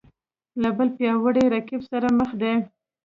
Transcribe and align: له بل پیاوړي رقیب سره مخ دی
له 0.61 0.69
بل 0.77 0.87
پیاوړي 0.97 1.43
رقیب 1.55 1.81
سره 1.91 2.07
مخ 2.19 2.29
دی 2.41 2.53